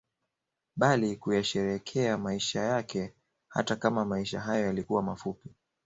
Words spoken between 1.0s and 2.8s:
kuyasherehekea maisha